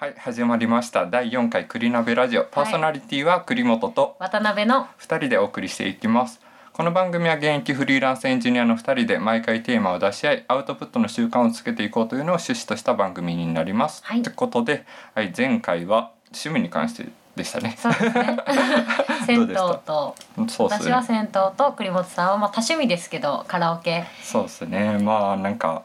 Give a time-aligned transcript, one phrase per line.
[0.00, 1.06] はい始まりました。
[1.06, 2.44] 第4回栗鍋ラジオ。
[2.44, 4.14] パーソナリティは栗本と。
[4.20, 4.86] 渡辺の。
[5.00, 6.40] 2人でお送りしていきます。
[6.72, 14.04] この番組は現役フリーランスエンジニアの2人で毎回テーマを出し合いアウトプットの習慣をつけていこうというのを趣旨とした番組になります。
[14.04, 14.22] はい。
[14.22, 14.84] ということで、
[15.16, 17.74] はい、前回は趣味に関してでしたね。
[17.76, 18.38] そうですね。
[19.26, 20.14] 銭湯と。
[20.46, 20.92] そうですね。
[20.92, 21.26] 私は銭湯
[21.56, 24.04] と栗本さんはまあ多趣味ですけどカラオケ。
[24.22, 24.98] そうですね。
[24.98, 25.82] まあなんか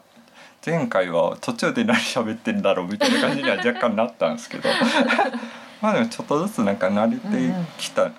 [0.64, 4.68] 前回は途中で何喋ってんだろうみたいな感じには若干なったんですけど。
[5.82, 8.10] まあでもちょっとずつなんか慣れてきた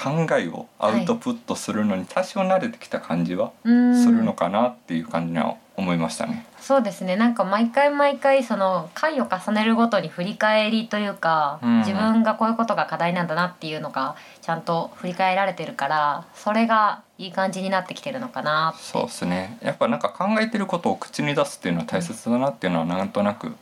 [0.00, 4.02] 考えをアウトプットするのに多少慣れてきた感じはうん。
[4.02, 6.46] するのかなっていう感じには思いましたね。
[6.58, 7.16] そうですね。
[7.16, 11.78] なんか毎回毎回その回を重ねるごとに振り返りというか、うん。
[11.80, 18.74] 自分がこういうことが課題なんだなっていうのがちゃんと振り返られてるからそれがいい感じになってきてるのかな。
[18.78, 19.58] そうですね。
[19.62, 23.52] やっぱなんか考えてることを口に出すっていうのは大切だなっていうのはなんとなく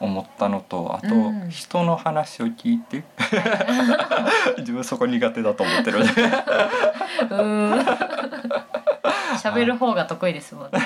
[0.00, 1.48] 思ったのとあとうん。
[1.50, 3.04] 人の話を聞いて
[4.58, 6.04] 自分そこ苦手だと思ってる。
[9.38, 10.78] 喋る方が得意ですもんね。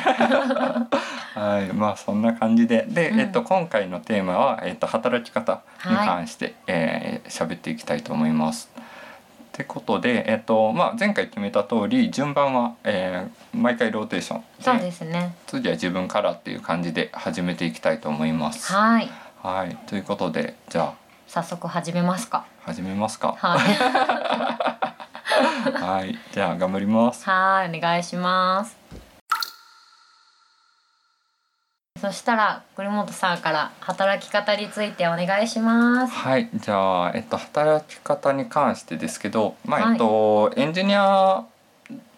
[1.35, 1.73] はい。
[1.73, 2.85] まあそんな感じで。
[2.89, 3.21] で、うん。
[3.21, 8.71] えっと、今回のテーマは、えっと、働き方に関して、えー喋っていきたいと思います。
[9.53, 15.35] ってことで、えっとまあ、前回決めた通り順番は、えー毎回ローテーションそうですね。
[15.47, 18.73] 次は自分からっていう感じで始めていきたいと思います。
[18.73, 19.11] はい。
[19.43, 20.95] はい、ということでじゃ
[21.27, 22.47] 早速始めますか。
[22.65, 23.37] あ始めますか。
[23.39, 23.61] はい。
[25.85, 27.29] はい、じゃあ頑張ります。
[27.29, 28.82] はい、お願いします。
[32.03, 36.13] そしたら栗本さんから働き方についてお願いします。
[36.13, 41.45] はい、じゃあえっと働き方に関してですけど、まあはいえっと、エンジニア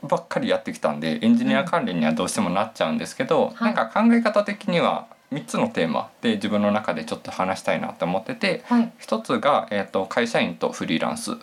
[0.02, 8.90] ばっかりやってきたんでエンジニア関連にはどうしてもなっちゃうんですけど、はいなんか考え方的には3つのテーマで自分の中でちょっと話したいなと思っててはい。
[8.98, 11.40] 一つが、えっと、会社員とフリーランスうん。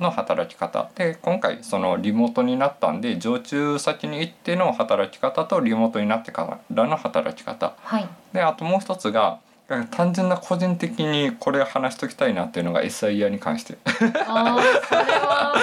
[0.00, 8.08] の働き方で今回そのリモートになったんで常駐先に行っての働き方とリモートになってからの働き方はい。
[8.32, 9.38] であともう一つが
[9.90, 13.78] 単純な個人的にこれ話しときたいなっていうのが SIR に関して
[14.26, 15.54] ああ、それは。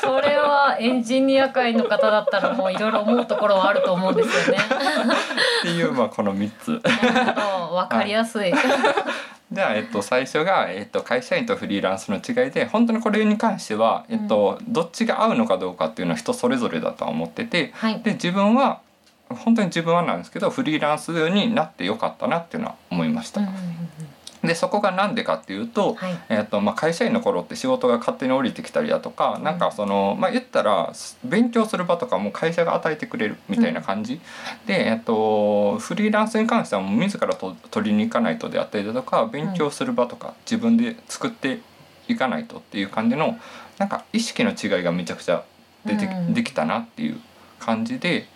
[0.00, 4.62] それはエンジニア界の方だったらもういろいろ思うところはあると思うんですよね。
[5.60, 8.52] っていうまあこの3つなるほど、わかりやすい。
[8.52, 18.02] じゃあ、えっと、最初が、えっと、会社員とフリーランスの違いで本当にこれに関しては、えっと、どっちが合うのかどうかっていうのは人それぞれだとは思っててはい。
[18.02, 18.80] で自分は
[19.28, 23.40] 本当に自分はなんですけどフリーランスになってよかったなっていうのは思いました。
[23.40, 23.54] うんうん
[24.42, 26.18] でそこが何でかっていうと,、はい。
[26.28, 30.92] えーとまあ、会社員の頃って仕事が勝手に降りてきたりだとか、なんかそのまあ言ったら
[31.24, 34.20] 勉強する場とかも会社が与えてくれるみたいな感じ、
[34.66, 41.60] で、えー、とフリーランスに関してはもう自らと取りに行かないとであったりだとか勉強する場とか自分で作って
[42.08, 43.38] いかないとっていう感じの
[43.78, 45.44] なんか意識の違いがめちゃくちゃ
[45.84, 47.20] 出て、うんできたなっていう
[47.58, 48.26] 感じで。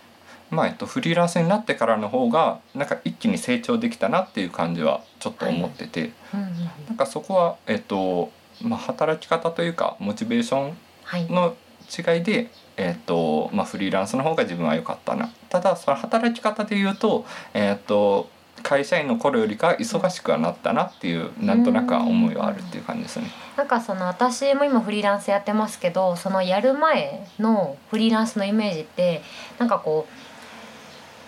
[0.54, 6.54] まあえっと、フリーランスになってからの方がなんか一気に成長できたなっていう感じはちょっと思ってて、うんうんうん。
[6.88, 8.30] なんかそこは、えっと
[8.62, 10.72] まあ、働き方というかモチベーショ
[11.04, 11.24] はい。
[11.24, 11.34] ン。
[11.34, 11.54] の
[11.86, 15.30] 違いで、えっとまあ、フリーランスの方が自分は良かったな。
[15.50, 18.30] ただその働き方で言うと,、えっと
[18.62, 23.26] 会社員の頃よりかは忙しくはなったなっていうなんとなくは思いはあるっていう感じですね。
[23.56, 29.22] なんかその私も今フリーランスやってますけどそのやる前のフリーランスのイメージって
[29.58, 30.33] なんかこう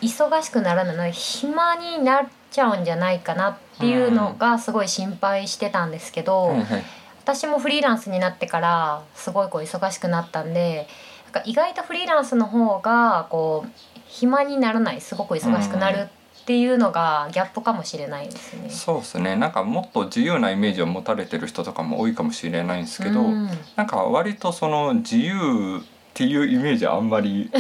[0.01, 6.85] 忙しくならない暇になっちゃうんじゃないかなっていうのがすごい心配してたんですけど、はいはい。
[7.23, 10.87] 私もフリーランスになってからすごいこう忙しくなったんで
[11.25, 13.71] なんか意外とフリーランスの方がこう
[14.07, 16.09] 暇にならないすごく忙しくなる
[16.43, 18.71] っていうのがギャップかもしれないですね。
[18.71, 19.35] そうですね。
[19.35, 23.51] なんかもっと自由なイメージを持たれてる人とかも多いかもしれないんですけど、うん。
[23.75, 25.83] なんか割とその自由
[26.17, 27.51] っていうイメージはあんまり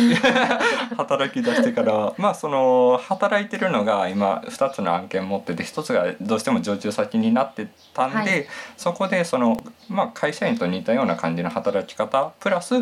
[0.96, 8.47] 働き出してからまあその働いてるのが今2つの案件持ってて1つがどうしても常駐先になってたんで、はい。
[8.78, 12.80] そこでその、まあ、会社員と似たような感じの働き方プラスあ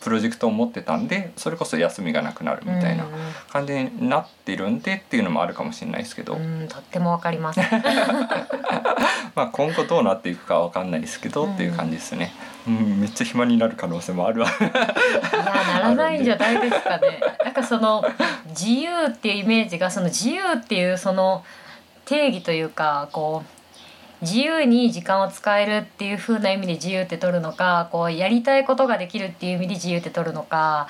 [0.00, 3.06] プロジェクトを持ってたんでそれこそ休みがなくなるみたいな
[3.50, 6.34] 感じになってるんでっていうのもあるかもしれないですけど、
[6.68, 7.60] とってもわかります。
[9.34, 12.32] まあ、今後どうなっていくかわかんないですけど、っていう感じですね。
[12.66, 14.48] うん、めっちゃ暇になる可能性もあるわ。
[14.48, 14.70] いや
[15.74, 17.20] ならないんじゃないですかね。
[17.44, 18.04] なんかその
[18.48, 21.44] 自由っていうイメージがその自由っていうその
[22.04, 23.53] 定義というかこう
[24.22, 30.88] 自由に時間を使えるっていう風な意味で自由って取るのかこうやりたいことができるっていう意味で自由って取るのか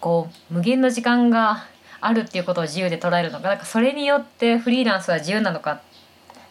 [0.00, 1.64] こう無限の時間が
[2.00, 5.80] あるっていうことを自由で捉えるのかなんかそれによってフリーランスは自由なのかっ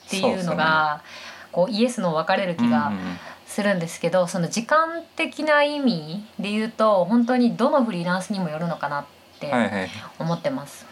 [0.10, 1.04] っていうのが
[1.52, 2.92] こうイエスの分かれる気が
[3.46, 9.06] するんですけど、その時間的な意味で言うと本当にどのフリーランスにもよるのかなっ
[9.40, 9.52] て
[10.18, 10.86] 思ってます。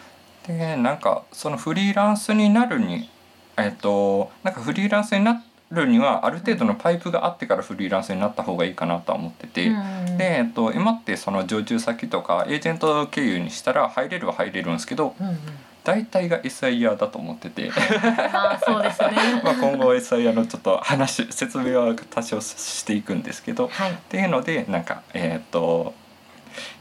[0.46, 3.10] でなんかそのフリーランスになるに
[3.58, 10.16] えっとなんかフリーランスになるにはある程度のパイプがあってからフリーランスになった方がいいかなとは思ってて、うん。
[10.16, 15.38] で、えっと、今ってその常駐先とかエージェント経由にしたら入れるは入れるんですけどうんうん。
[15.84, 17.70] 大体が SIR だと思ってて。
[18.32, 19.10] まあそうですね。
[19.44, 23.68] まあ今後 SIR のちょっと話説明は多少していくんですけど。
[23.68, 23.92] はい。
[23.92, 25.94] っていうのでなんかえっと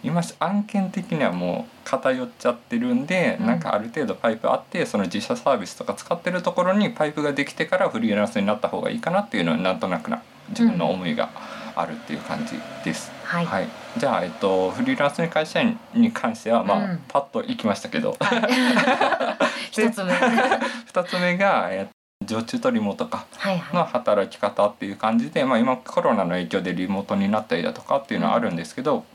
[0.03, 11.29] 今案件的にはもう偏っちゃってるんで、うんなんかある程度パイプあってその自社サービスとか使ってるところにパイプができてからフリーランスになった方がいいかなっていうのはなんとなくな自分の思いが
[11.75, 12.53] あるっていう感じ
[12.83, 13.11] です。
[13.23, 13.45] はい。
[13.45, 18.17] はい、じゃあ、えっと、フリーランスに会社員に関しては、まあうんパッといきましたけど
[19.71, 20.13] 一つ目。
[20.13, 20.59] は
[20.93, 23.61] 2つ目が、えっと常駐とリモートかいはい。
[23.73, 29.05] の働き方っていう感じで、まあ、今コロナの影響でリモートになったりだとかっていうのはあるんですけど、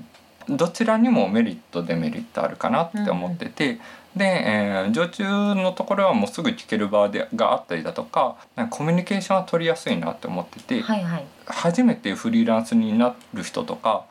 [0.48, 3.78] どちらにもメリットデメリットあるかなって思ってて、
[4.16, 11.26] で、えー常駐のところはもうすぐ聞ける場でがあったりだとかなんかコミュニケーションは取りやすいなって思ってて、はいはい。
[11.46, 14.04] 初めてフリーランスになる人とか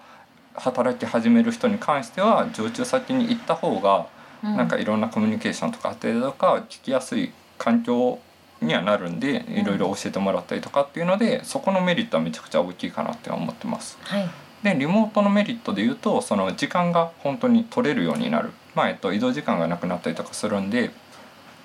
[0.56, 4.08] 働き始める人に関しては常駐先に行った方が
[4.44, 8.20] うなんかいろんなコミュニケーションとかあったりだとか聞きやすい環境
[8.62, 13.98] にはなるんでいろいろ教えてもらったりとかっていうのでそこのメリットはめちゃくちゃ大きいかなって思ってます。
[14.02, 14.30] はい。
[14.64, 20.92] でリモートのメリットで言うとその時間が本当に取れるようになる、まあえっと、移動時間がなくなったりとかするんで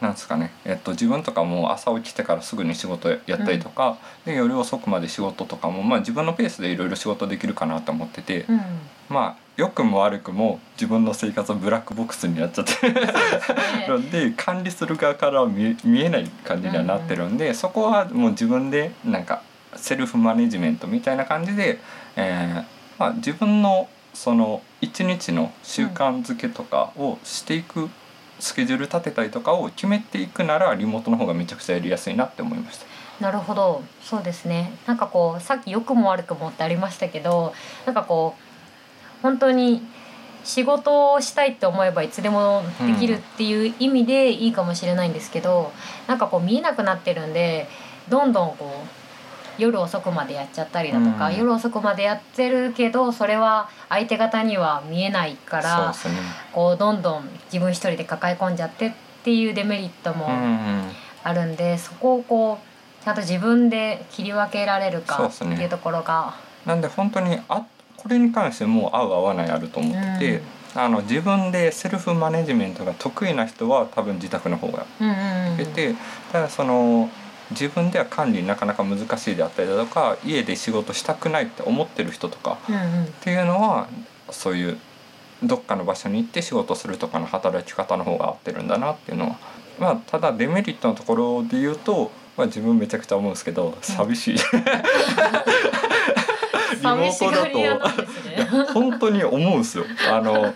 [0.00, 3.96] なんですかね、えっと、自分とかも朝起きてからすぐに仕事やったりとか、
[4.26, 8.60] で夜遅くまで仕事とかも、まあ、自分のペースでいろいろ仕事できるかなと思ってて、うん。
[9.08, 12.90] まあ良くも悪くも自分の生活はブラックボックスになっちゃって
[13.88, 19.42] るんで管理する側からは見見えない感じにはなってるんで、そこはもう自分でなんか
[19.76, 21.78] セルフマネジメントみたいな感じで、
[22.16, 27.90] えーまあ、自分のその一日の習慣づけとかをしていく、
[28.38, 32.86] スケジュール立てたりとかを決めていくならリモートの方がめちゃくちゃやりやすいなって思いました。
[33.20, 37.54] なるほどそうですねなんかこうさっき良くも悪くもってありましたけど
[37.86, 39.80] なんかこう本当に
[40.44, 45.72] 仕事をしたいって思えばいつでもできるっていう意味でいいかもしれないんですけど、
[46.06, 47.66] なんかこう見えなくなってるんで
[48.08, 49.05] どんどんこう
[49.58, 51.36] 夜遅くまでやっちゃったりだとか、うん。
[51.36, 55.94] 夜遅くまでやってるけどそれは相手方には見えないからね。
[56.52, 58.92] こうどんどん自分一人で抱え込んじゃってっ
[59.24, 60.92] ていうデメリットもうんうん。
[61.24, 67.64] あるんでそこをこうちゃんと自分で切り分けられるかっていうところがなんで本当にあ
[67.96, 70.42] これに関してもう合う合わないあると思ってて、
[70.74, 75.56] あの自分でセルフマネジメントが得意な人は多分自宅の方がうんうんうん。
[75.56, 75.94] 出て、
[76.30, 77.08] ただその
[77.50, 83.88] 自分では管理なかなか難しいであったりだとか家で仕事したくないって思ってる人とかうんうんっていうのは
[84.30, 84.78] そういう
[85.42, 89.38] どっかの場所に行って仕事するとかの働き方の方が合ってるんだなっていうのは
[89.78, 94.38] まあただデメリットのところで言うと、まあ、自分めちゃくちゃ思うんですけど寂しい。
[96.82, 98.48] 寂しがり屋なんですね。
[98.72, 99.84] 本当に思うんですよ。
[100.10, 100.54] あの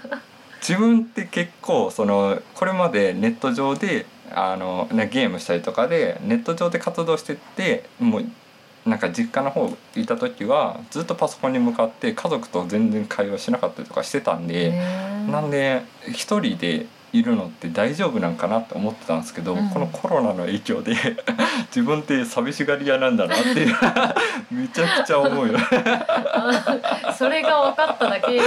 [0.60, 8.24] 自分って結構そのこれまでネット上であの、ね、ゲームしたりとかでネット上で活動してってもう
[8.86, 14.72] なんか実家の方いた時はずっとパソコンに向かって家族と全然会話しなかったりとかしてたんで、
[15.30, 20.95] なんで一人でいるのって大丈夫なんかなって思ってたんですけど、うんこのコロナの影響で
[21.75, 23.67] 自分って寂しがり屋なんだなって
[24.50, 25.59] めちゃくちゃ思うよ。
[27.17, 28.47] それが分かっただけでも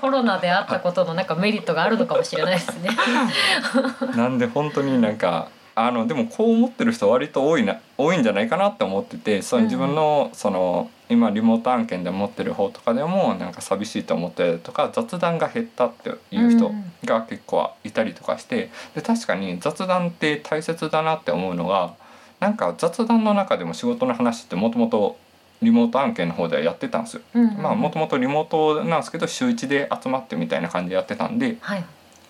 [0.00, 2.90] コロナであったことのなんかメリットがあるのかもしれないですね。
[4.16, 16.72] なんで本当になんかあのでもこう思ってる人割と多いな多いんじゃないかなって思っててその自分のその今リモート案件で持ってる方とかでもなんか寂しいと思ったりとか雑談が減ったっていう人
[17.04, 21.94] が結構いたりとかしてで確かに雑談って大切だなって思うのが
[22.40, 25.16] なんか雑談の中でも仕事の話ってもともと
[25.62, 27.22] リモート案件の方ではやってたんですよ。
[27.58, 31.84] まあもともとリモートなんですけど週1で集まってみたいな感じでやってたんではい、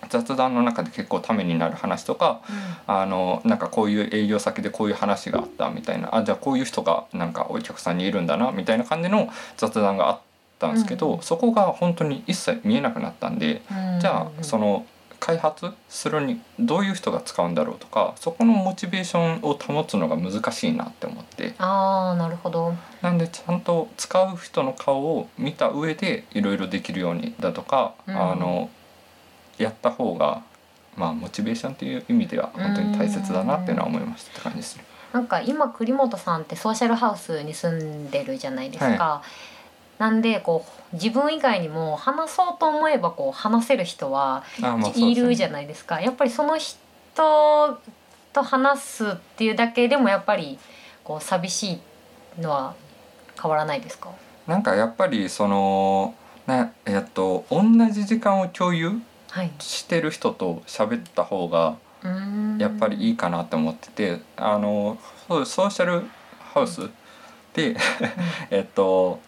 [0.09, 2.41] 雑談の中で結構ためになる話とか
[2.87, 10.19] あのなんかこういう営業先でこういう話があったみたいなあじゃあこういう人がなんかお客さんにいるんだなみたいな感じの雑談があっ
[10.59, 11.21] たんですけど、うん。
[11.21, 13.99] そこが本当に一切見えなくなったんで、うん。
[13.99, 14.85] じゃあその
[15.19, 21.53] 開発するにどういう人が使うんだろうとかそこのモチベーションを保つのが難しいなって思って。
[21.59, 22.73] ああなるほど。
[23.01, 28.15] なんでちゃんと使う人の顔を見た上でいろいろできるようにだとか、うん。
[28.15, 28.69] あの
[29.57, 30.41] やった方が
[30.95, 34.83] まあモチベーションっていう意味では本当に大切だなっていうのは思いましたって感じですね。
[35.11, 39.21] なんか今栗本さんってソーシャルハウスに住んでるじゃないですか。
[39.99, 44.43] なんでこう自分以外にも話そうと思えばこう話せる人は
[44.95, 46.01] いるじゃないですか。
[46.01, 46.75] やっぱりその人
[48.33, 50.57] と話すっていうだけでもやっぱり
[51.03, 51.79] こう寂し
[52.37, 52.73] いのは
[53.39, 54.09] 変わらないですか？
[54.47, 56.15] なんかやっぱりその
[56.47, 59.01] なえっと同じ時間を共有はい。
[59.59, 61.77] してる人と喋った方が
[62.59, 64.97] やっぱりいいかなって思っててあの
[65.27, 66.03] ソーシャル
[66.53, 66.89] ハウス
[67.53, 67.75] で
[68.51, 69.19] えっと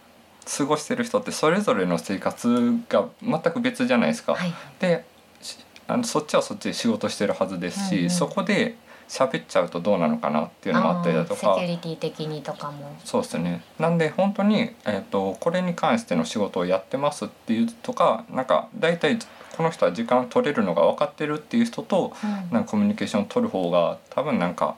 [0.46, 4.36] 過ごしてる人ってそれぞれの生活が全く別じゃないですか。
[4.36, 4.54] はい。
[4.80, 5.06] で
[5.42, 5.58] し
[5.88, 8.76] あのそっちはそっちで仕事してるはずですし、うんうんそこで
[9.08, 12.96] 喋っちゃうとどうなのかなっていうのもあったりだとかセキュリティ的にとかも。
[13.04, 19.20] そうですねなんで本当に、えー、とこれに関しての仕事をやってますっていうとかなんか大体
[19.56, 24.76] この人は時間取れるのが分かってるっていう人とうんなんかコミュニケーションを取る方が多分なんか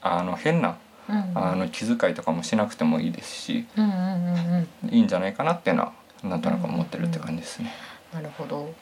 [0.00, 0.76] あの変な
[1.08, 4.94] うんあの気遣いとかもしなくてもいいですしうんうんうんうん。
[4.94, 7.72] いいんじゃないかなっていうのはなんとなく思ってるって感じですね。
[8.12, 8.74] なるほど。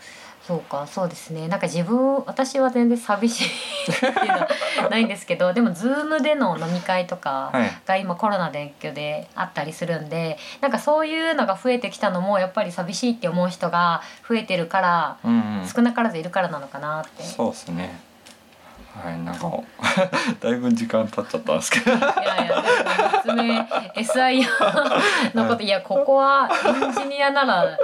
[0.46, 3.46] そうかそうですねなんか自分私は全然寂しい
[3.92, 4.48] っていうのは
[4.90, 17.22] ないんですけどでも Zoom での飲み会とかはいが今コロナで影響であったりするんでなんかそういうのが増えてきたのもやっぱり寂しいって思う人が増えてるからうんうん、少なからずいるからなのかなって。
[17.22, 17.98] そうですね。
[19.02, 19.62] はい、なんか
[20.40, 21.92] だいぶ時間経っちゃったんですけど。
[21.92, 22.64] いやいや
[23.22, 23.62] 説明
[23.94, 25.68] SIR のことい。
[25.68, 27.78] やここはエンジニアなら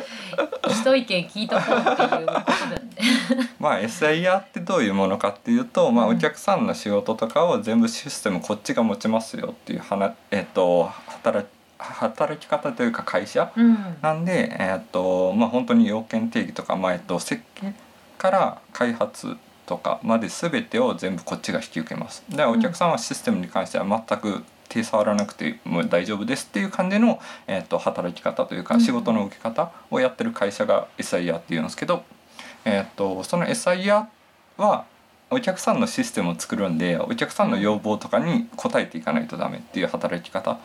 [0.68, 6.16] 一意見聞いとこうっていうことで、まあ SIR ってどういうものかっていうと、まあ、うん。
[6.16, 11.46] お客さんの仕事とかを全部システムこっちが持ちますよっていう話、えっと働
[11.78, 13.96] 働き方というか会社うん。
[14.00, 17.74] なんで、えっとまあ、本当に要件定義とか、まあえっと、設計
[18.18, 22.24] から開発とかまで全てを全部こっちが引き受けます。
[22.28, 32.04] でお客さんはシステムに関しては全く手触らなくても大丈夫ですっていう感じの、えっと働き方といううんか仕事の受け方をやってる会社が SIR っていうんですけど、
[32.64, 34.06] えっとその SIR
[34.56, 34.84] は
[35.30, 40.58] お客さんのシステムを作るんでお客さんの要望とかに応えていかないとダメっていう働き方。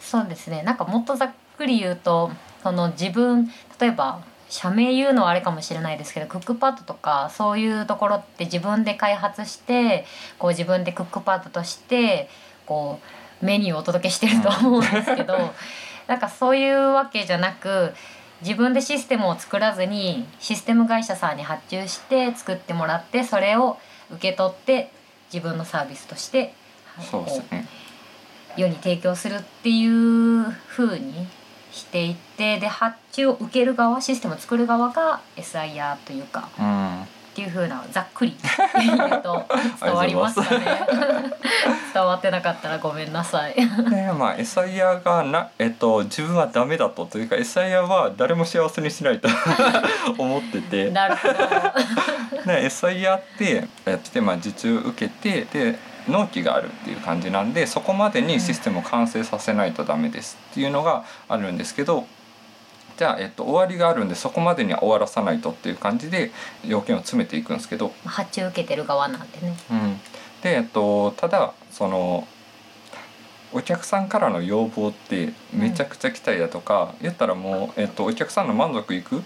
[0.00, 2.30] そうですねなんかもっとざっくり言うと
[2.62, 3.50] その自分
[3.80, 10.06] 例えば社名言うのはあれかもしれないですけどクックパッドとかそういうところって自分で開発して
[10.38, 12.28] こう自分でクックパッドとして
[12.66, 13.00] こ
[13.42, 15.38] うメニューをお届けしてると思うんですけど、
[16.08, 17.94] なんかそういうわけじゃなく
[18.40, 23.78] 自分でシステムを作らずにシステム会社さんに発注して作ってもらってそれを
[24.10, 24.90] 受け取って
[25.32, 26.54] 自分のサービスとして
[27.10, 27.66] そうですね。
[28.56, 31.28] 世に提供するっていう風に
[31.78, 38.34] していってで発注を受ける側システムを作る側が SIR というかうんっていう風なざっくり
[38.74, 39.44] 言うと
[39.80, 40.80] 伝わりますかね
[41.94, 43.54] 伝わってなかったらごめんなさい。
[43.54, 43.62] で
[44.12, 49.28] まあ SIR がな、えっと、自分はダメだとというか SIR は誰も幸せにしないと
[50.18, 51.34] 思っててでなるほど。
[52.44, 62.06] SIR ってやってて、まあ、受注受けてで納期があるっていう感じなんでそこまでにシステムを完成させないとダメですっていうのがあるんですけど
[62.98, 66.32] じゃあ、えっと、終わりがあるんでそこまでには終わらさないとっていう感じで
[66.64, 69.56] 要件を詰めていくんですけど、発注受けてる側なんでね。
[69.70, 70.00] うん、
[70.42, 72.26] で、えっと、ただその
[73.52, 79.22] お客さんからの要望ってめちゃくちゃ来たりだとか、言ったらもう、えっと、お客さんの満足いく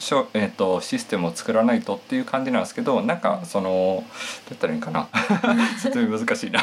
[0.00, 4.02] しょ、えっと、システムを作らないとっていう感じなんですけどなんかそのどう
[4.50, 5.08] やったらいいかな。
[5.78, 6.60] 説明難しいな。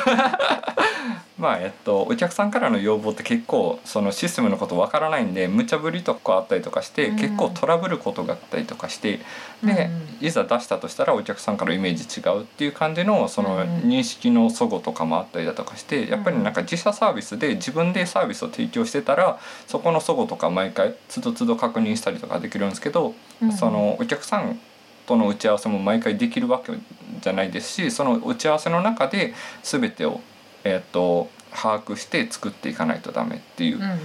[1.38, 7.16] まあえっとお客さんからの要望って結構そのシステムのことわからないんで無茶ぶりとかあったりとかして、うん。
[7.18, 9.20] 結構トラブることがあったりとかして
[9.64, 23.52] で、うんいざ出したとしたらお客さんからイメージ違うっていう感じのそのうん認識の齟齬とかもあったりだとかしてやっぱりなんか自社サービスで自分でサービスを提供してたらそこの齟齬とか毎回つどつど確認したりとかできるんですけど、うん。
[23.52, 24.60] そのお客さん
[25.08, 26.74] との打ち合わせも毎回できるわけ
[27.22, 30.20] じゃないですしその打ち合わせの中で全てを、
[30.68, 34.00] えー、と把握して作っていかないとダメっていううんうん。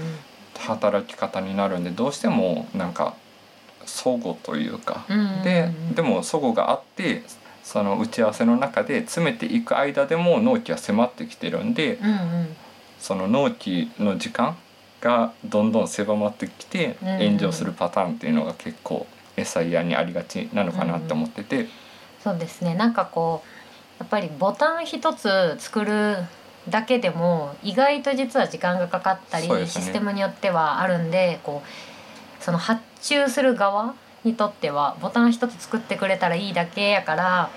[0.59, 3.16] 働き方になるんでどうしてもなんか
[3.85, 5.04] 齟齬というか。
[5.09, 7.23] うんうんうんででも齟齬があって
[7.64, 12.57] その打ち合わせの中で詰めていく間でも納期は迫ってきてるんでうんうん。
[12.99, 14.57] その納期の時間
[15.00, 21.66] がどんどん狭まってきてうんうん炎上するパターンっていうのが結構 SIR にありがちなのかなって思ってて、
[22.23, 22.75] そうですね。
[22.75, 26.16] なんかこうやっぱりボタン一つ作る
[26.69, 29.66] だけでも意外と実は時間がかかったり、ね。
[29.66, 37.50] システムによってはあるんでこうその発注する側にとってはボタン一つ作ってくれたらいいだけやから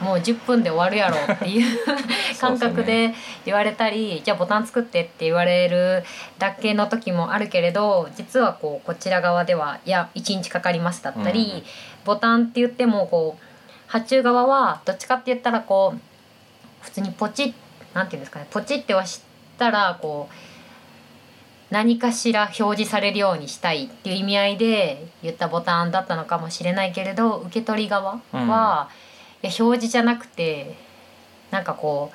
[0.00, 1.78] もう10分で終わるやろっていう
[2.40, 6.04] 感覚で言われたりじゃあボタン作ってって言われる
[6.38, 11.62] だけの時もあるけれど実はこうこちら側ではいや1日かかりますだったり、うん
[12.06, 13.42] ボタンって言ってもこう
[13.88, 16.00] 発注側はどっちかって言ったらこう
[16.80, 17.52] 普通にポチッ
[17.96, 19.22] なんていうんですかねポチって押し
[19.58, 20.34] たらこう
[21.74, 28.88] 何かしら表示されるようにしたいっていう意味合いで言ったボタンだったのかもしれないけれど受け取り側は、
[29.42, 30.76] いや表示じゃなくて
[31.50, 32.12] なんかこ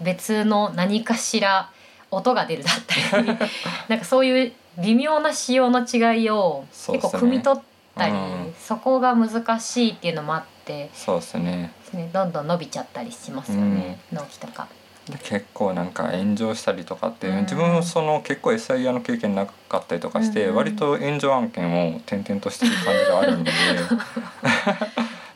[0.00, 1.70] う別の何かしら
[2.10, 2.74] 音が出るだっ
[3.10, 3.26] たり
[3.88, 7.62] なんかそういう微妙な仕様の違いを結構汲み取っ
[7.96, 8.54] たりうん。
[8.58, 11.72] そこが難しいっていうのもあって、そうですね。
[11.92, 14.66] ね、どんどん伸びちゃったりしますよね、納期とか。
[15.08, 17.40] で結構なんか炎上したりとかって、うん。
[17.42, 23.52] 自分その結構 SIR の経験なかったりとかして、うん割と炎上案件を転々としてる感じがあるんで。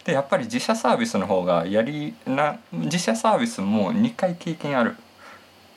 [0.04, 4.96] でやっぱり自社サービスの方がやりな自社サービスも2回経験ある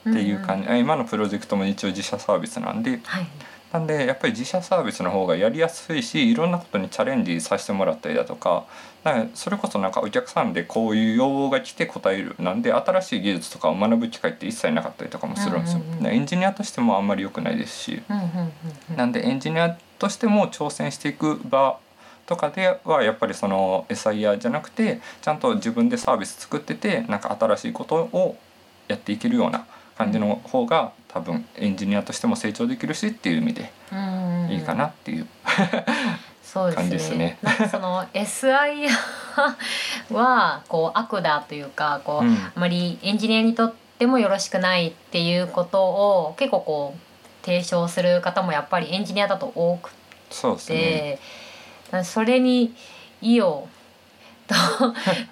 [0.10, 3.28] っていう感じ、あ今のプロジェクトも一応自社サービスなんではい、
[3.72, 8.66] なんでやっぱり自社サービスの方がやりやすいしいろんなことにチャレンジさせてもらったりだとか
[9.04, 15.80] だからそれこそなんかお客さんでこういう要望が来て答えるなんで新しい技術とかを学ぶ機会って一切なかったりとかもするんですよ。
[15.80, 18.51] うんうんうんだからエンジニアとしてもあんまり良くないですしうんうんうん
[18.92, 21.78] うんなんでエンジニアとしても挑戦していく場
[22.25, 28.38] とかではやっぱりその SIR じゃなくてちゃんと自分でサービス作っててなんか新しいことを
[28.88, 29.66] やっていけるような
[29.98, 33.72] 感じの方が多分エンジニアとしても成長できるしっていう意味で
[34.50, 35.27] いいかなっていう。
[36.44, 38.89] そうですね感じですねなんかその SIR
[40.13, 49.91] はこう悪だというかこう、うんあまりエンジニアにとってもよろしくないっていうことを結構こう提唱する方もやっぱりエンジニアだと多く
[50.30, 51.20] そうですね。
[51.91, 52.74] て、それに
[53.22, 53.68] 意を
[54.48, 54.56] と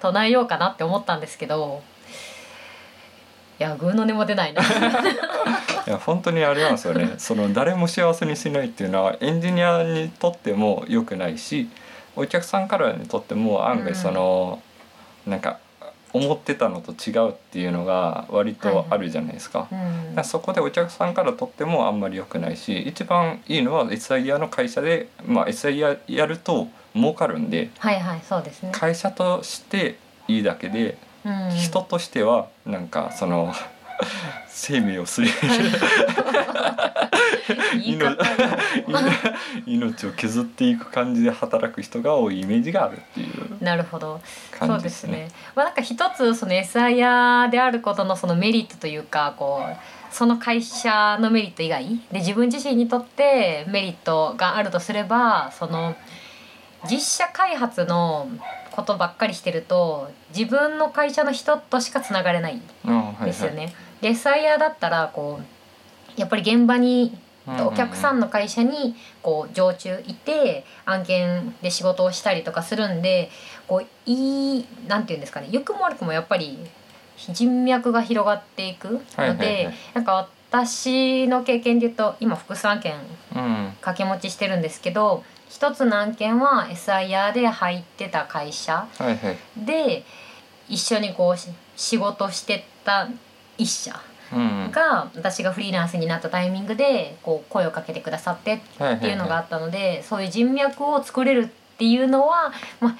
[0.12, 1.82] 唱えようかなって思ったんですけど
[3.60, 4.62] いや群の音も出ないな。
[5.86, 7.12] いや本当にあれなんですよね。
[7.20, 11.68] その誰も幸せにしないっていうのはエンジニアにとっても良くないし、
[12.16, 14.62] お客さんからにとっても案外その、
[15.26, 15.58] なんか
[16.14, 19.68] 思ってたのと違うっていうのが割とあるじゃないですか。
[19.70, 28.70] うんだからそこでお客さんからとってもあんまり良くないし一番いいのは SIR の会社で、まあ、SIR やると儲かるんではいはいそうですね。
[28.72, 29.96] 会社として
[30.28, 31.09] いいだけでうん
[31.54, 33.52] 人としてはなんかその
[34.48, 35.06] 生命を
[39.66, 44.20] 命を削っていく感じで働く人が多いイメージがあるっていうなるほど。
[44.52, 45.28] そ感うですね。。
[45.54, 49.76] まあなんか一つその SIR であることのそのメリットというかこう
[50.10, 55.94] その会社のメリット以外で自分自身にとってメリットがあるとすればその
[56.88, 58.28] 実社開発の
[58.80, 63.74] ことばっかりしてると自分の会社の人としかつながれないあはいですよね。
[64.00, 65.40] で SIR だったらこ
[66.16, 67.16] うやっぱり現場に
[67.46, 73.30] はいお客さんの会社にこう常駐いて案件で仕事をしたりとかするんで
[73.66, 75.48] こういいなんていうんですかね。
[75.50, 76.58] 良くも悪くもやっぱり
[77.16, 79.74] 人脈が広がっていくので、はいはいはい。
[79.94, 82.94] なんか私の経験で言うと今複数案件
[83.36, 83.72] うん。
[83.80, 88.86] 掛け持ちしてるんですけど一つの案件は SIR で入ってた会社
[89.56, 90.04] で
[90.68, 93.08] 一緒にこうし仕事してた
[93.58, 94.00] 一社
[94.32, 102.96] うんが私がフリーランスになったタイミングでこう声をかけてくださってはいっていうのがあったのでそういう人脈を作れるっていうのはまあ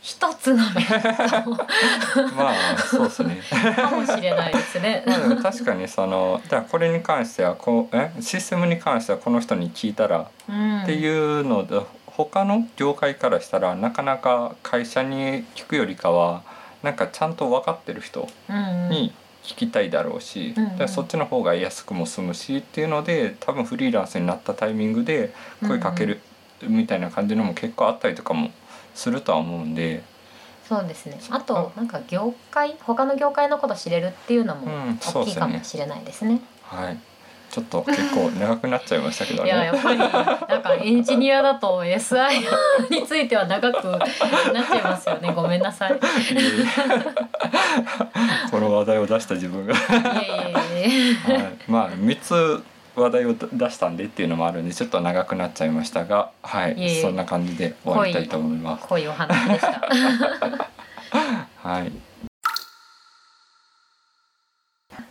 [0.00, 1.50] 一つのメリット
[2.34, 3.40] まあそうですね。
[3.74, 5.04] かもしれないですね。
[5.42, 8.12] 確かにそのじゃあこれに関してはこうえ？
[8.20, 10.82] システムに関してはこの人に聞いたらうん。
[10.82, 16.42] っていうので他の業界からしたらなかなか会社に聞くよりかは
[16.82, 18.88] なんかちゃんと分かってる人うん。
[18.88, 20.76] に聞きたいだろうし、うんうん。
[20.78, 26.20] でそっちの方が安くも済むしっていうので多分フリーランスになったタイミングで声かける
[26.62, 28.50] みたいな感じのも結構あったりとかも
[28.98, 30.02] するとは思うんで、
[30.68, 31.18] そうですね。
[31.30, 34.66] あとなんか業界他の業界のこと知れるっていうのも
[35.14, 36.40] 大きいかもしれないですね。
[36.64, 36.98] はい、
[37.48, 39.78] ちょっと結構長くなっちゃいましたけど いややね。
[39.78, 40.10] っぱりなん
[40.62, 44.00] かエンジニアだと SIR については長くなっ
[44.66, 45.32] ちゃいますよね。
[45.32, 45.92] ごめんなさい。
[45.94, 45.94] い
[48.50, 49.76] この話題を出した自分が、い
[50.76, 50.90] えいえい
[51.28, 51.38] え。
[51.38, 52.64] い、まあ3つ
[53.02, 58.86] 話題を出したんでっていうのもあるんでちょっと長くなっちゃいましたが、はい、いそんな感じで終わりたいと思います。
[58.86, 59.88] 濃いお話でした。
[61.68, 61.92] はい。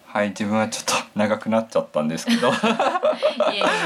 [0.05, 2.59] はい、自分はちょっと長くなっちゃったんですけど、 いえい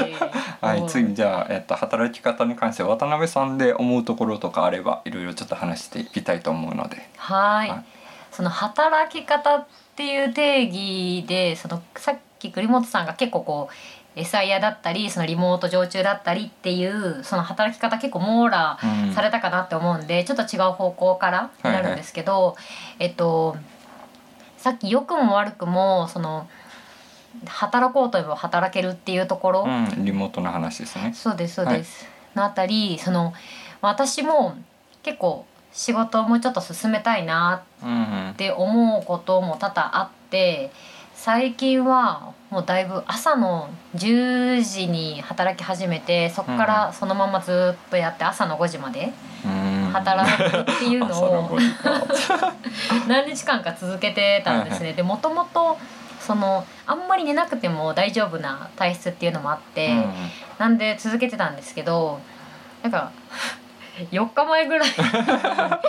[0.06, 0.16] えいえ。
[0.64, 7.84] はい、次じゃあ、えっと、働き方に関して渡辺さんで思うところとかあればいろいろちょっと話していきたいと思うので、はいはい
[8.32, 12.18] その働き方っていう定義でそのさっ
[12.50, 13.68] き栗本さんが結構こ
[14.16, 19.14] う SIR だったりそのリモート常駐だったりっていうその働き方結構網羅うん。
[19.14, 22.56] されたかなって思うんで、ちょっと違う方向からになるんですけど、
[22.98, 23.56] えっと
[24.58, 26.48] さっき良くも悪くもその
[27.46, 31.12] 働こうと思えば働けるっていうところ、うん、リモートの話ですね。
[31.14, 33.32] そうですそうです、のあたりその
[33.80, 34.56] 私も
[35.02, 40.70] 結構仕事をもうちょっと進めたいなうんうんって思うことも多々あって
[41.24, 49.12] 最近はもうだいぶ朝の10時に働き始めてそこからそのままずっとやって朝の5時まで
[49.44, 49.90] うん。
[49.92, 52.52] 働くっていうのを 5時か。
[53.06, 54.94] 何日間か続けてたんですね。
[54.94, 55.78] でもともと
[56.18, 60.12] そのあんまり寝なくても大丈夫な体質っていうのもあって、うん。
[60.58, 62.18] なんで続けてたんですけど
[62.82, 63.12] なんか
[64.10, 64.88] 4日前ぐらい。
[64.98, 65.80] あ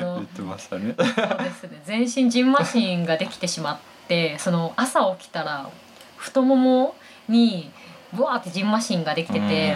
[0.00, 0.94] の言ってましたね。
[0.98, 1.80] そうですね。
[1.86, 3.95] 全身ジンマシンができてしまって
[4.38, 5.68] その朝起きたら
[6.16, 6.94] 太もも
[7.28, 7.70] に
[8.12, 9.74] ブワーってジンマシンができてて、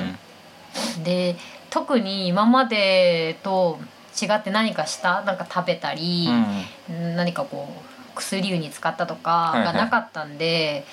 [1.04, 1.36] で
[1.68, 3.78] 特に今までと
[4.20, 5.22] 違って何かした？
[5.22, 6.28] なんか食べたり
[6.88, 7.16] う、ん。
[7.16, 9.74] 何かこう薬湯に使ったとかはいはい。
[9.74, 10.84] がなかったんで、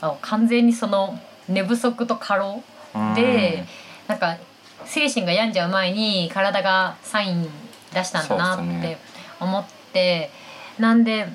[0.00, 2.62] あの完全にその寝不足と過労
[2.94, 3.14] うん。
[3.14, 3.64] で、
[4.08, 4.36] なんか
[4.84, 7.46] 精神が病んじゃう前に体がサイン
[7.92, 8.98] 出したんだなって
[9.38, 10.30] 思って、
[10.78, 11.28] なんで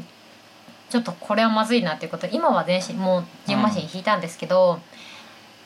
[0.96, 4.80] ちょっとこれはまずいなっていうことで今は全身もうジンマシン引いたんですけど、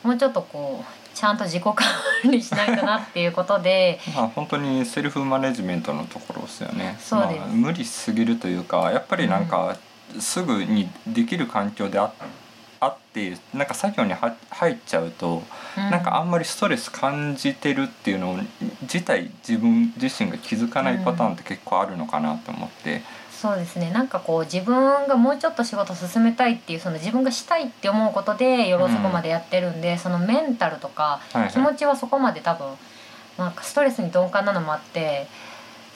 [0.02, 1.76] もうちょっとこうちゃんと自己管
[2.24, 6.98] 理しないとなっていうことで まあ本当にセルフマネジメントのところですよね。
[6.98, 9.76] そうですまあ、無理しすぎるというかやっぱりなんか
[10.18, 12.24] すぐにできる環境でああ
[13.10, 15.42] ってなんか作業には入っちゃうと、
[15.76, 15.90] うん。
[15.90, 18.38] なんかあんまりストレス感じてるっていうのを
[18.82, 23.02] 自体自分自身が気づかないパターンって結構あるのかなと思って。
[23.32, 23.90] そうですね。
[23.90, 31.50] なんかこう自分がもうちょっと仕事進めたいっていうその自分がしたいって思うことで夜遅くまでやってるんで、そのメンタルとかはいはい。
[31.50, 32.66] 気持ちはそこまで多分
[33.38, 35.26] なんかストレスに鈍感なのもあって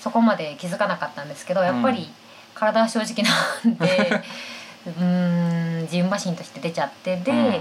[0.00, 2.09] そこまで気づかなかったんですけどやっぱり
[2.55, 4.22] 体は正直なんで
[4.87, 7.55] うーんジンマシンとして出ちゃってで、うん。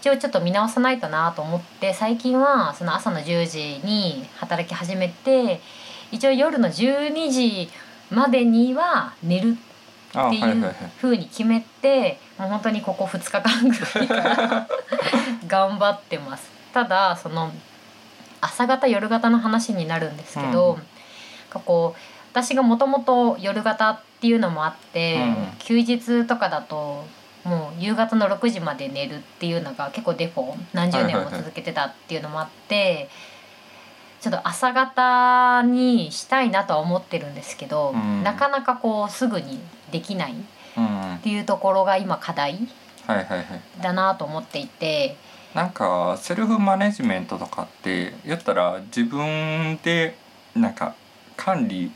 [0.00, 5.62] 一応ちょっと見直さないとなと思って最近はその朝の10時に働き始めて
[6.12, 7.70] 一応夜の12時
[8.10, 9.56] までには寝る
[10.14, 10.74] あっていうはいはいはい。
[11.00, 14.68] 風に決めてもう本当にここ2日間ぐらいから
[15.48, 16.50] 頑張ってます。
[16.74, 17.50] ただその
[18.42, 21.60] 朝方夜型の話になるんですけど、うん。
[21.62, 25.36] こう私がもともと夜型っていうのもあって、うん。
[25.60, 27.04] 休日とかだと
[27.44, 33.08] もう夕方の6時まで寝るっていうのが結構デフォ何十年も続けてたっていうのもあって、
[34.20, 38.24] ちょっと朝方にしたいなとは思ってるんですけど、うん。
[38.24, 39.60] なかなかこうすぐに
[39.92, 42.58] できないっていうところが今課題。
[43.80, 45.16] だなと思っていて、
[45.54, 50.16] なんかセルフマネジメントとかって言ったら自分で
[50.56, 50.94] なんか
[51.36, 51.92] 管理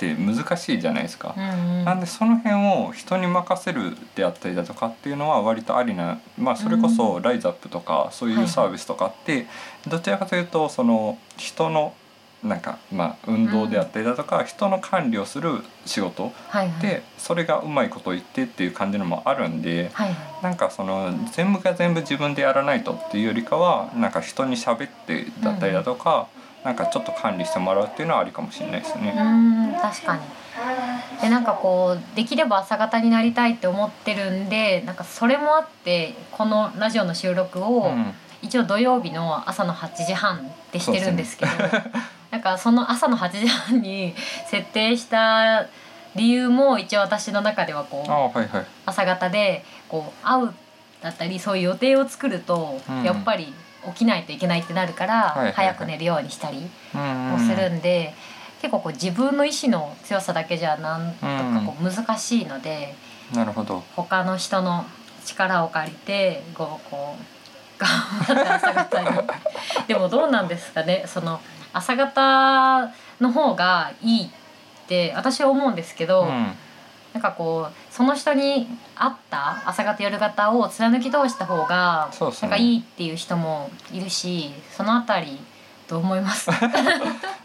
[0.00, 1.34] って難しいじゃないですか。
[1.36, 1.84] うんうん。
[1.84, 9.46] なんでその辺を人に任せるであったりだとかっていうのは割とありなまあそれこそライズアップとかそういうサービスとかって
[9.86, 11.94] どちらかというとその人の
[12.42, 16.32] なんかまあ運動であったりだとか人の管理をする仕事
[16.80, 19.90] でそれがうまいこと言ってっていう感じのもあるんで
[20.42, 26.28] なんかその全部が全部自分でやらないとっていうよりかはなんか人に喋ってだったりだとか、
[26.64, 29.14] なんかちょっと管理してもらうっていうのはありかもしれないですうね。
[29.16, 30.22] ーん確かに
[31.22, 40.40] でなんかこうできれば朝方になりたいって思ってるんでなんかそれもあってこのラジオの収録を、うん一応土曜日の朝の8時半っ
[40.72, 41.52] てしてるんですけど
[42.32, 44.14] なんかその朝の8時半に
[44.48, 45.66] 設定した
[46.14, 48.66] 理由も一応私の中ではこうはいはい。
[48.86, 50.54] 朝方でこう会う
[51.02, 53.52] だったりそういう予定を作ると、うんやっぱり
[53.86, 58.14] 起きないといけないってなるから、早く寝るようにしたりうんもするんで、
[58.60, 62.94] 結構こう自分の意志の強さだけじゃなんとかこう難しいので、
[63.34, 63.82] なるほど。
[63.96, 64.84] 他の人の
[65.24, 69.08] 力を借りてこうこう頑張って朝方に。
[69.88, 71.40] でもどうなんですかねその
[71.72, 72.90] 朝方
[73.20, 74.30] の方がいいっ
[74.86, 76.56] て私は思うんですけど、うん
[77.12, 82.08] なんかこうその人に合った朝方夜方を貫き通した方が
[82.42, 85.38] なんかいいっていう人もいるしそのあたり
[85.88, 86.46] どう思います？
[86.54, 86.68] だか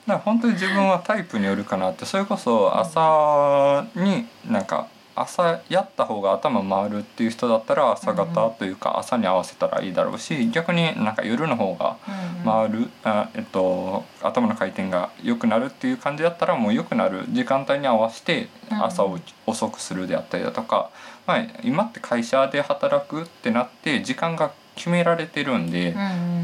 [0.08, 11.98] ら本当に自分はタイプによるかなってそれこそ朝になんか朝やった方が頭回るっていう人だったら朝方というか朝に合わせたらいいだろうし逆になんか夜の方が
[12.44, 17.26] 回る、あえっと、頭の回転が良くなるっていう感じだったらもう良くなる。
[17.30, 20.92] 時間帯に合わせて朝を遅くするであったりだとか、
[21.26, 25.96] まあ、今って会社で働くってなって時間が決められてるんで、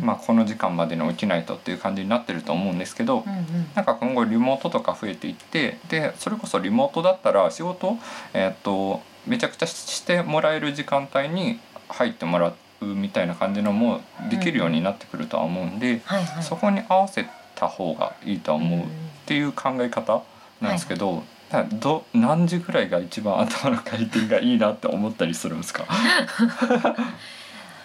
[0.01, 7.97] まあ、この時間までに起きないとっていう感じになってると思うんですけど、うんうんなんか今後リモートとか増えていってでそれこそリモートだったら仕事、
[8.33, 11.59] えーっとめちゃくちゃしてもらえる時間帯に
[11.89, 12.47] 入ってもら
[12.81, 18.89] うみたいな感じのもできるようになってくるとは思うんで、はいはいそこに合わせた方がいいとは思うっうん
[19.27, 20.23] ていう考え方
[20.59, 21.23] なんですけど。
[21.51, 25.83] だからど何時ぐらいが一番頭の回転がいいなって思ったりするんですか？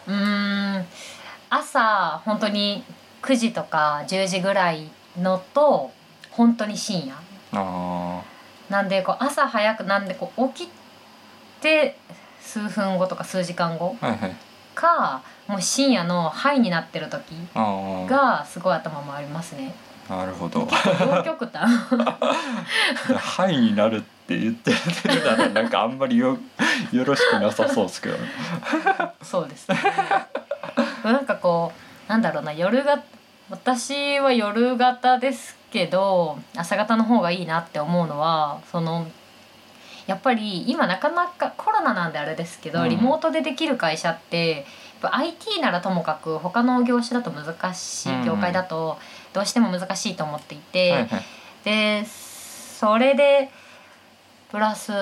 [0.07, 0.87] うーん
[1.51, 2.85] 朝本当に
[3.23, 5.91] 9時とか10時ぐらいのと
[6.31, 7.15] 本当に深夜
[7.53, 8.23] あ
[8.69, 10.71] なんでこう朝早くなんでこう起き
[11.61, 11.97] て
[12.41, 14.37] 数分後とか数時間後あはいはい。
[14.75, 19.75] かもう深夜のハイになってる時ああがすごい頭回りますね。
[20.09, 20.69] なるほど。
[21.15, 21.67] 両極端
[23.19, 26.39] ハイになるって言ってるならなんかあんまりよ
[26.93, 28.29] よろしくなさそうですけどね。
[29.23, 29.79] そうですね。
[31.13, 31.73] なんかこ
[32.09, 33.03] うなんだろうな夜が
[33.51, 39.07] 私は夜型ですけど朝型の方がいいなって思うのはその
[40.07, 44.51] やっぱり今なかなかコロナなんであれですけど、うんリモートでできる会社って
[45.03, 48.99] やっぱ IT ならともかく他の業種だと難しうんい業界だと
[49.33, 51.07] どうしても難しいと思っていて。
[51.65, 53.51] でそれで
[54.51, 54.93] プラス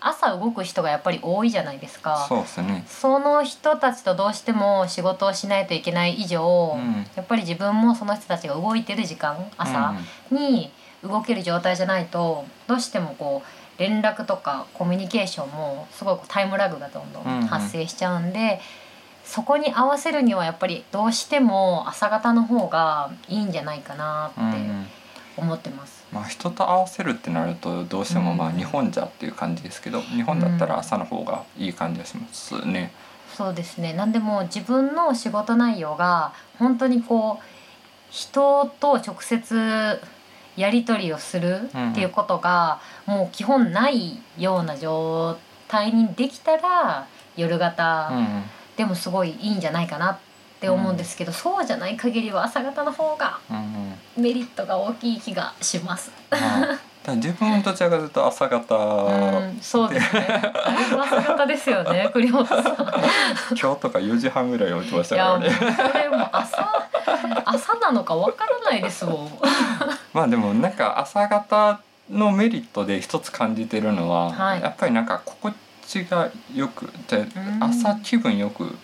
[0.00, 2.26] 朝動く人がやっぱり多いじゃないですか。
[2.28, 2.84] そうですね。
[2.86, 9.94] その人たちとどうしても仕事をしないといけない以上、うんやっぱり自分もその人たちが動いてる時間朝
[10.30, 10.70] に
[11.02, 18.60] 動ける状態じゃないとどうしてもこう連絡とかコミュニケーションもすごいタイムラグがどんどうんうんん発生しちゃうんで、
[19.24, 24.86] そこに合わせるにはやっぱりどうしても朝方の方がいいんじゃないかなってうんうん。
[25.36, 26.04] 思ってます。
[26.12, 32.92] まあ人と合わせるってなるとどうしてもまあうん日本じゃっていう感じですけど、日本だったら朝の方がいい感じがしますね。
[33.34, 37.44] そうですね何でも自分の仕事内容が本当にこう
[38.10, 40.00] 人と直接
[40.56, 45.36] やり取りをするっていうことがもう基本ないような状
[45.68, 48.10] 態にできたら夜う型。
[48.76, 50.18] でもすごいいいんじゃないかな
[50.56, 54.22] って思うんですけど、そうじゃない限りは朝型の方がうんうん。
[54.22, 56.10] メリットが大きい気がします。
[56.30, 56.76] まあ、だか
[57.08, 60.42] ら自分はどちらかというと朝方、うん、そうですね。
[60.98, 62.62] 朝型ですよね、 栗本さん。
[62.62, 65.50] 今日とか4時半ぐらい起きましたからね。
[65.50, 66.88] それも朝
[67.44, 69.30] 朝なのかわからないですもん。
[70.14, 75.54] まあでもなんか朝方のメリットで一つ感じてるのは、はいやっぱりなんか心
[75.86, 77.28] 地がよくでん
[77.60, 78.76] 朝気分よく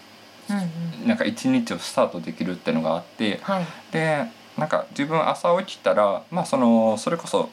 [0.52, 1.08] うんうん。
[1.08, 3.66] なんか一日をスタートできるっていうのがあってはい。
[3.92, 4.24] で
[4.56, 7.48] なんか自分朝起きたらまあそのそれこそ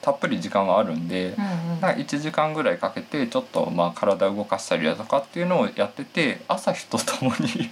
[0.00, 1.80] たっぷり時間はあるんで、うんうん。
[1.80, 7.48] なんか1時間ぐらいかけてちょっとまあ体を動かしたりだとかっていうのをやってて朝日とともに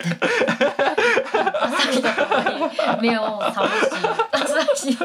[1.70, 3.80] 朝日とともに目を覚まし、
[4.32, 4.98] 朝日。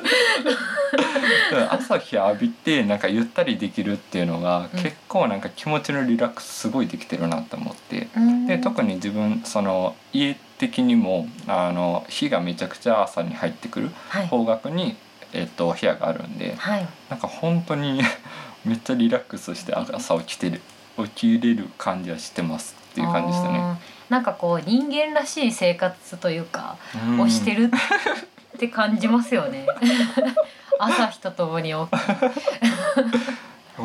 [1.69, 8.07] 朝日浴びてなんかゆったりできるっていうのがうん結構なんか気持ちのリラックスすごいできてるなと思って。
[8.47, 8.85] で特に。
[8.85, 14.27] に自分その家的にもあの日がめちゃくちゃ朝に入ってくるはい。
[14.27, 14.95] 方角に、
[15.33, 16.87] えっと、部屋があるんではい。
[17.09, 17.99] なんか本当に
[18.63, 20.61] めっちゃリラックスして朝起きてる
[20.97, 23.59] 起きれる感じはしてますっていう感じでしたね。
[24.09, 27.71] なんかこう人間らしい生活というか、うんをしてる
[28.55, 29.65] って感じますよね。
[30.79, 31.75] 朝日とともに起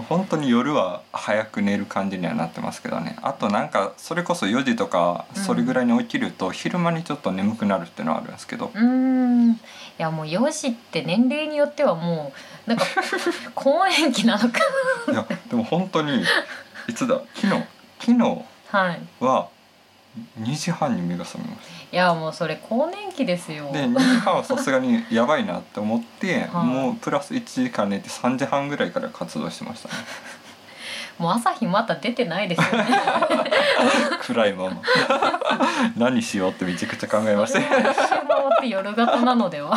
[0.09, 8.77] 本当に夜は早く寝る感じにはなってますけどねあとなんかそれこそ4時とかうんそれぐらいに起きると昼間にちょっと眠くなるっていうのはあるんですけどき。
[8.77, 9.51] うーん。
[9.53, 9.57] い
[9.99, 12.33] やもう4時って年齢によってはも
[12.67, 12.85] うなんか
[13.55, 14.59] 更年期なのか。
[15.11, 16.25] いやでも本当に
[16.89, 17.21] いつだ？
[17.35, 17.63] 昨日
[18.01, 19.01] 昨日はい。
[20.39, 23.67] は2時半に目が覚めましいやもうそれ更年期ですよ。
[23.67, 29.95] たで2時半はさすがにやばいなって思って はいもうプラス1時間寝て3時半ぐらいから活動してましたね
[31.19, 32.87] もう朝日まだ出てないですよね。
[34.25, 34.81] 暗いまま
[35.97, 39.77] 何しようってめちゃくちゃ考えました一周回って夜型なのでは。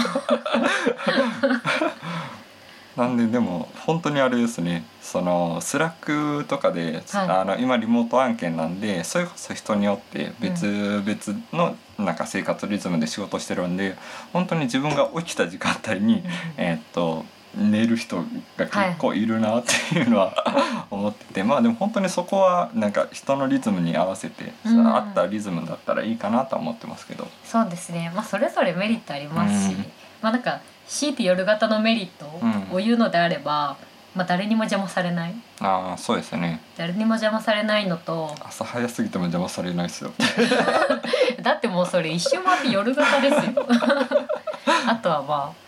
[2.96, 4.86] なんででも本当にあれですね。
[5.02, 7.28] そのスラックとかで、はい。
[7.30, 13.96] あの今リモート案件なんでそれこそ人によって別々のなんか生活リズムで仕事してるんで
[14.32, 16.24] 本当に自分が起きた時間帯に、
[16.58, 17.26] えーっと
[17.56, 18.18] 寝る人
[18.58, 20.34] が結構いるなっていうのは、
[20.90, 21.44] 思ってて。
[21.44, 24.88] まあでも本当にそこはなんか人のリズムに合わせて、うん。
[24.88, 27.28] 合ったリズムだったらいいかなとは思ってますけど。
[27.46, 28.12] そうですね。
[28.16, 29.86] まあそれぞれメリットありますし、うん。
[30.22, 30.62] まあなんか
[30.94, 32.26] 強いて夜型のメリット
[32.72, 33.78] を言うのであれば、
[34.16, 40.12] まあ誰にも邪魔されないああそうですね誰にも邪魔されないのと朝早すぎても邪魔されないですよ。
[41.42, 43.42] だってもうそれ一周回って夜型ですよ
[44.88, 45.64] あとはまあ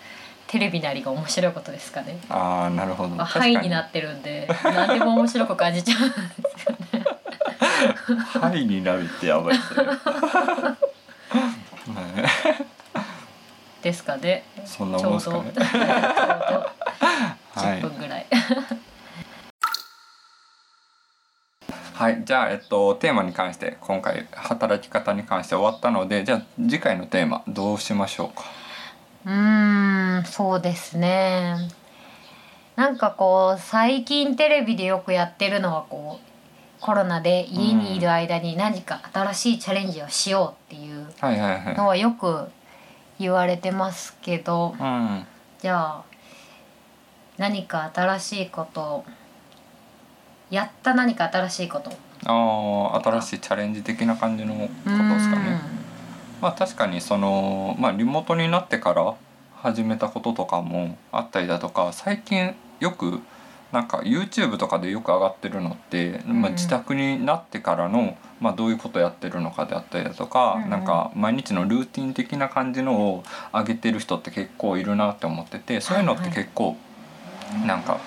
[0.46, 3.10] テレビなりが面白いことですかねああなるほど。
[3.10, 6.00] まあ、ハイになってるんで何でも面白く感じちゃう
[8.40, 9.86] ハイになるってやばいですね。
[11.96, 12.30] ね
[13.82, 15.84] ですかねそんなちょうどもんですかね。
[15.84, 15.95] ちょうど。
[17.62, 18.25] はい10分ぐらい、
[21.93, 28.43] はい、じゃあ、えっと、テーマに関して今回働き方に関して終わったのでじゃあ次回のテーマどうしましょうか？
[29.25, 31.56] うーんそうですね。
[32.75, 36.25] なんかこう最近テレビでよくやってるのはこう
[36.82, 41.75] コロナで家にいる間に何か新しいチャレンジをしようっていうはいはいはい。
[41.75, 42.51] のはよく
[43.19, 45.25] 言われてますけどうん。
[45.60, 46.04] じゃあ
[47.38, 49.04] 何か新しいこと
[50.49, 51.91] やった何か新しいこと？
[52.25, 54.69] ああ新しいチャレンジ的な感じのことで
[55.19, 55.60] すかね。
[56.41, 59.15] まあ確かにそのまあリモートになってから
[59.56, 63.21] 始めたこととかもあったりだとか最近よく
[63.76, 66.56] なんか YouTube とかでよく上がってるのって、まあ、うん。
[66.56, 70.70] 自宅になってからの、まあ、どういうことやってるのかであったりだとか、うんうん。
[70.70, 76.78] なんか毎日のルーティン的な感じのを上げてる人って結構いるなって思っててそういうのって結構
[77.68, 78.00] なんか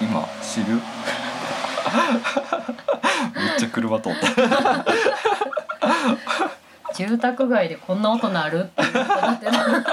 [0.00, 0.76] 今知る？
[3.36, 4.86] めっちゃ車通った。
[6.96, 8.60] 住宅街でこんな音鳴る？
[8.60, 9.84] っていうことだってな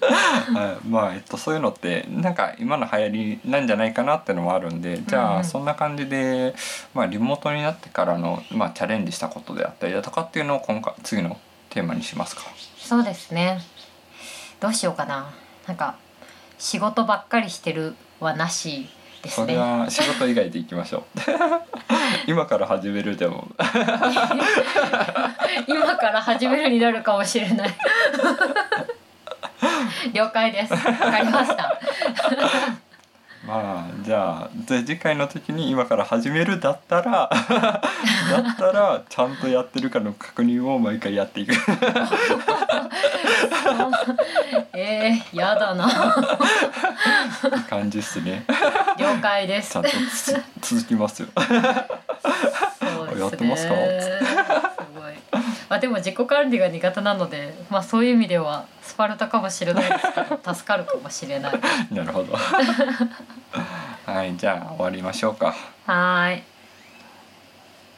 [0.00, 6.54] はい、まあ、えっと、そういうのってなんか今の流行りなんじゃないかなってのもあるんでじゃあそんな感じで、
[6.94, 12.42] まあ、リモートになってからの、まあ、チャレンジしたことであったりだとかっていうのを今回次のテーマにしますか。
[12.78, 13.60] そうですね。
[14.58, 15.32] どうしようかな。
[15.66, 15.96] なんか
[16.58, 18.88] 仕事ばっかりしてるはなし
[19.22, 21.20] ですそれねは仕事以外でいきましょう。
[22.26, 23.48] 今から始めるでも。
[25.66, 27.70] 今から始めるになるかもしれない
[30.12, 30.72] 了解です。
[30.72, 31.78] わかりました。
[33.46, 37.80] まあじゃあ次回の時に今から始めるだったら だ
[38.52, 41.54] ったらちゃんとやってるかの確認を毎回やっていく。
[44.74, 45.88] えー、やだな。
[47.68, 48.44] 感じっすね。
[48.98, 49.72] 了解です。
[49.72, 51.28] ちゃんとつ続きますよ。
[51.28, 51.32] ね。
[53.18, 53.74] やってますか？
[55.70, 61.52] まあでも自己管理が苦手なのでまあそういう意味ではスパルタかもしれないですけど助かるかもしれない
[61.94, 62.34] なるほど。
[64.04, 65.54] はい、じゃあ終わりましょうか。
[65.86, 66.42] はーい。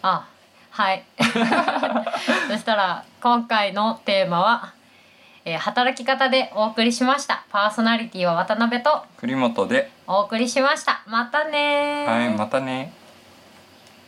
[0.02, 0.26] あ、
[0.70, 1.02] はい。
[1.16, 4.74] そしたら今回のテーマは、
[5.46, 7.44] えー働き方でお送りしました。
[7.50, 11.00] パーソナリティは渡辺と栗本で、お送りしました。
[11.06, 12.92] またねーはい、またね。